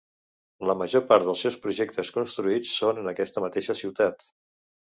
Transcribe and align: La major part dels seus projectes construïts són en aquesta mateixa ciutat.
La 0.69 0.75
major 0.79 1.03
part 1.11 1.27
dels 1.27 1.43
seus 1.45 1.59
projectes 1.67 2.11
construïts 2.17 2.73
són 2.81 3.03
en 3.05 3.13
aquesta 3.15 3.47
mateixa 3.47 3.81
ciutat. 3.85 4.27